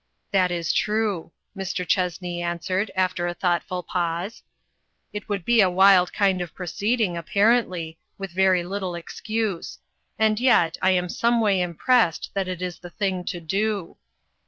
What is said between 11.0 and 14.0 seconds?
someway impressed that it is the thing to do."